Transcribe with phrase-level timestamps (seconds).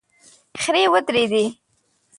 [0.61, 1.45] خرې ودرېدې.